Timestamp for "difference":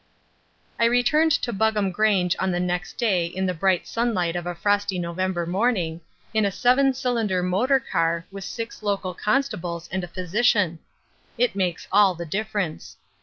12.25-12.97